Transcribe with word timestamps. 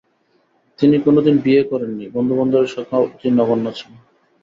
তিনি 0.79 0.95
কোনদিন 0.99 1.35
বিয়ে 1.37 1.63
করেননি, 1.63 2.05
বন্ধুবান্ধবের 2.15 2.73
সংখ্যাও 2.75 3.03
অতি 3.07 3.27
নগণ্য 3.31 3.65
ছিল। 3.77 3.91